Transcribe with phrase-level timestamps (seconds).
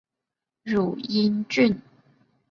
[0.63, 1.79] 汝阴郡。